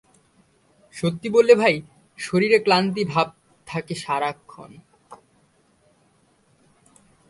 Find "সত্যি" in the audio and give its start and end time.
0.93-1.27